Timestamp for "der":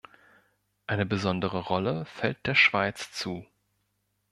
2.47-2.55